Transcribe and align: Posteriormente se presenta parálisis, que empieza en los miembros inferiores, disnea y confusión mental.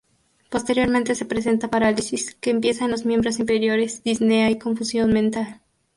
Posteriormente 0.49 1.13
se 1.13 1.25
presenta 1.25 1.69
parálisis, 1.69 2.33
que 2.41 2.49
empieza 2.49 2.85
en 2.85 2.89
los 2.89 3.05
miembros 3.05 3.37
inferiores, 3.37 4.01
disnea 4.01 4.49
y 4.49 4.57
confusión 4.57 5.13
mental. 5.13 5.61